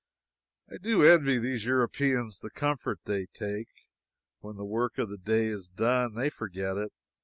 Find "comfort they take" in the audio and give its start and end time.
2.49-3.67